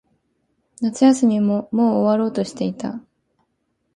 [0.81, 3.01] 夏休みももう終わろうとしていた。